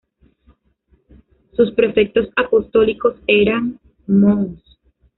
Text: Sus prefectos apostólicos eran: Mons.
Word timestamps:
Sus 1.55 1.73
prefectos 1.73 2.27
apostólicos 2.35 3.17
eran: 3.27 3.79
Mons. 4.07 4.79